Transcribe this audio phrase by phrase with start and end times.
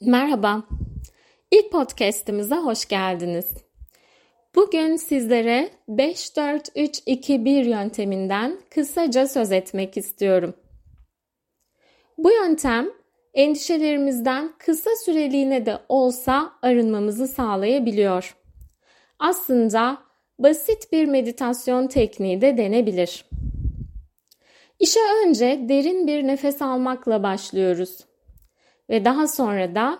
[0.00, 0.62] Merhaba.
[1.50, 3.50] İlk podcast'imize hoş geldiniz.
[4.54, 10.54] Bugün sizlere 5-4-3-2-1 yönteminden kısaca söz etmek istiyorum.
[12.18, 12.88] Bu yöntem
[13.34, 18.36] endişelerimizden kısa süreliğine de olsa arınmamızı sağlayabiliyor.
[19.18, 19.98] Aslında
[20.38, 23.24] basit bir meditasyon tekniği de denebilir.
[24.78, 28.06] İşe önce derin bir nefes almakla başlıyoruz
[28.90, 29.98] ve daha sonra da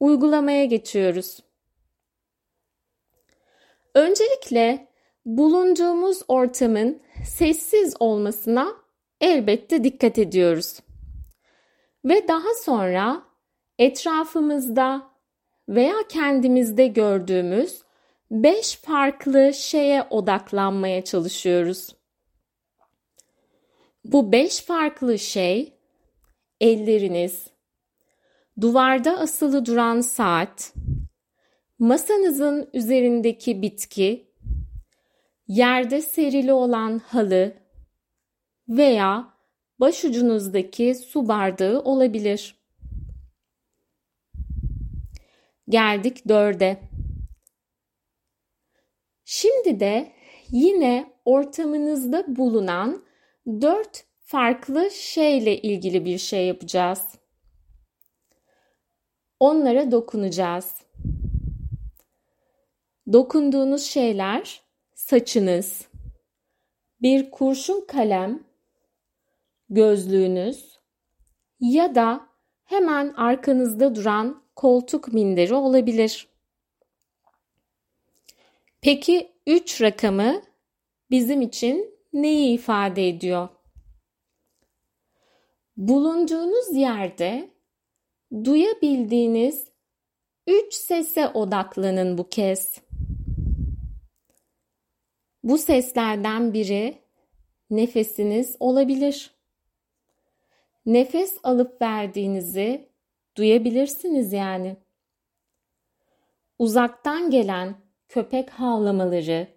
[0.00, 1.40] uygulamaya geçiyoruz.
[3.94, 4.88] Öncelikle
[5.26, 8.68] bulunduğumuz ortamın sessiz olmasına
[9.20, 10.80] elbette dikkat ediyoruz.
[12.04, 13.22] Ve daha sonra
[13.78, 15.10] etrafımızda
[15.68, 17.82] veya kendimizde gördüğümüz
[18.30, 21.96] beş farklı şeye odaklanmaya çalışıyoruz.
[24.04, 25.72] Bu beş farklı şey
[26.60, 27.46] elleriniz,
[28.60, 30.74] duvarda asılı duran saat,
[31.78, 34.32] masanızın üzerindeki bitki,
[35.48, 37.54] yerde serili olan halı
[38.68, 39.34] veya
[39.80, 42.58] başucunuzdaki su bardağı olabilir.
[45.68, 46.80] Geldik dörde.
[49.24, 50.12] Şimdi de
[50.50, 53.04] yine ortamınızda bulunan
[53.46, 57.18] dört farklı şeyle ilgili bir şey yapacağız.
[59.40, 60.74] Onlara dokunacağız.
[63.12, 64.62] Dokunduğunuz şeyler
[64.94, 65.88] saçınız,
[67.02, 68.44] bir kurşun kalem,
[69.70, 70.78] gözlüğünüz
[71.60, 72.28] ya da
[72.64, 76.28] hemen arkanızda duran koltuk minderi olabilir.
[78.80, 80.42] Peki 3 rakamı
[81.10, 83.48] bizim için neyi ifade ediyor?
[85.76, 87.57] Bulunduğunuz yerde
[88.32, 89.68] duyabildiğiniz
[90.46, 92.80] üç sese odaklanın bu kez.
[95.42, 96.94] Bu seslerden biri
[97.70, 99.30] nefesiniz olabilir.
[100.86, 102.88] Nefes alıp verdiğinizi
[103.36, 104.76] duyabilirsiniz yani.
[106.58, 107.76] Uzaktan gelen
[108.08, 109.48] köpek havlamaları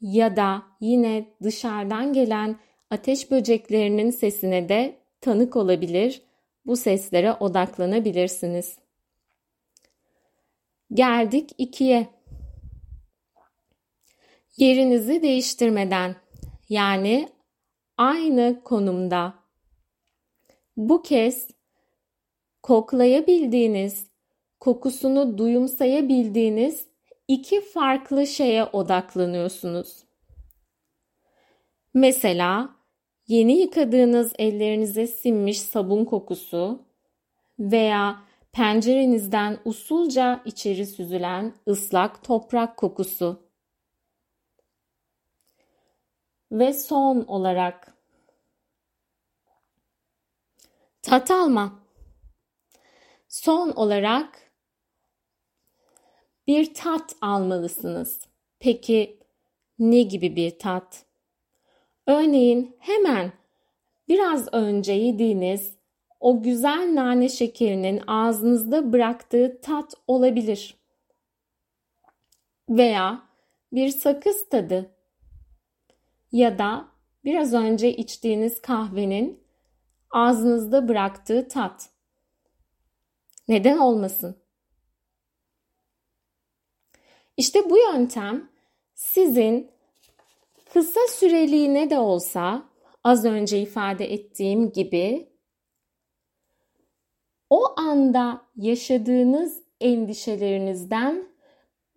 [0.00, 2.56] ya da yine dışarıdan gelen
[2.90, 6.22] ateş böceklerinin sesine de tanık olabilir
[6.66, 8.78] bu seslere odaklanabilirsiniz.
[10.94, 12.08] Geldik ikiye.
[14.56, 16.16] Yerinizi değiştirmeden
[16.68, 17.28] yani
[17.96, 19.34] aynı konumda
[20.76, 21.48] bu kez
[22.62, 24.10] koklayabildiğiniz,
[24.60, 26.86] kokusunu duyumsayabildiğiniz
[27.28, 30.04] iki farklı şeye odaklanıyorsunuz.
[31.94, 32.79] Mesela
[33.30, 36.82] yeni yıkadığınız ellerinize sinmiş sabun kokusu
[37.58, 43.50] veya pencerenizden usulca içeri süzülen ıslak toprak kokusu.
[46.52, 47.94] Ve son olarak
[51.02, 51.80] tat alma.
[53.28, 54.52] Son olarak
[56.46, 58.20] bir tat almalısınız.
[58.58, 59.18] Peki
[59.78, 61.09] ne gibi bir tat?
[62.10, 63.32] Örneğin hemen
[64.08, 65.74] biraz önce yediğiniz
[66.20, 70.76] o güzel nane şekerinin ağzınızda bıraktığı tat olabilir.
[72.68, 73.22] Veya
[73.72, 74.96] bir sakız tadı
[76.32, 76.88] ya da
[77.24, 79.44] biraz önce içtiğiniz kahvenin
[80.10, 81.90] ağzınızda bıraktığı tat.
[83.48, 84.36] Neden olmasın?
[87.36, 88.50] İşte bu yöntem
[88.94, 89.79] sizin
[90.80, 92.62] Kısa süreliğine de olsa
[93.04, 95.28] az önce ifade ettiğim gibi
[97.50, 101.28] o anda yaşadığınız endişelerinizden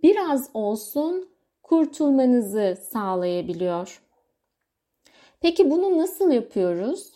[0.04, 1.30] biraz olsun
[1.62, 4.02] kurtulmanızı sağlayabiliyor.
[5.42, 7.14] Peki bunu nasıl yapıyoruz?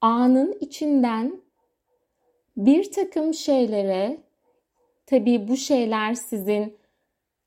[0.00, 1.42] Anın içinden
[2.56, 4.20] bir takım şeylere,
[5.06, 6.78] tabii bu şeyler sizin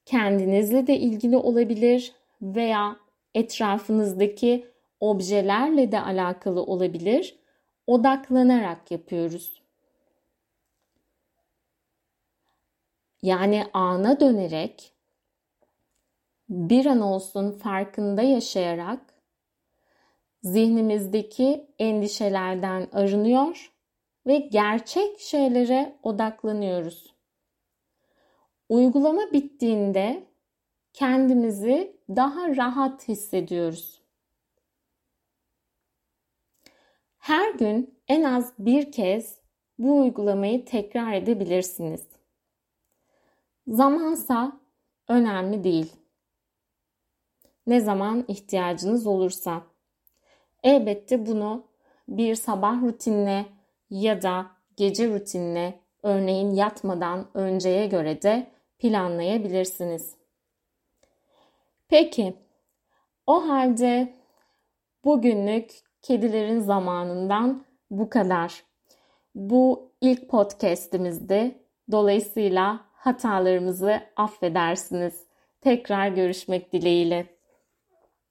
[0.05, 2.95] kendinizle de ilgili olabilir, veya
[3.35, 4.67] etrafınızdaki
[4.99, 7.39] objelerle de alakalı olabilir.
[7.87, 9.63] Odaklanarak yapıyoruz.
[13.21, 14.93] Yani ana dönerek
[16.49, 19.13] bir an olsun farkında yaşayarak
[20.43, 23.73] zihnimizdeki endişelerden arınıyor
[24.27, 27.13] ve gerçek şeylere odaklanıyoruz.
[28.69, 30.23] Uygulama bittiğinde
[30.93, 34.01] kendimizi daha rahat hissediyoruz.
[37.17, 39.37] Her gün en az bir kez
[39.79, 42.07] bu uygulamayı tekrar edebilirsiniz.
[43.67, 44.59] Zamansa
[45.07, 45.93] önemli değil.
[47.67, 49.63] Ne zaman ihtiyacınız olursa.
[50.63, 51.67] Elbette bunu
[52.07, 53.45] bir sabah rutinine
[53.89, 54.45] ya da
[54.77, 60.22] gece rutinine örneğin yatmadan önceye göre de planlayabilirsiniz.
[61.93, 62.33] Peki,
[63.27, 64.13] o halde
[65.05, 68.63] bugünlük kedilerin zamanından bu kadar.
[69.35, 71.57] Bu ilk podcast'imizdi.
[71.91, 75.27] Dolayısıyla hatalarımızı affedersiniz.
[75.61, 77.32] Tekrar görüşmek dileğiyle.